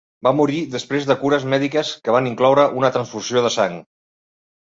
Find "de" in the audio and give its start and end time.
1.09-1.15, 3.47-3.51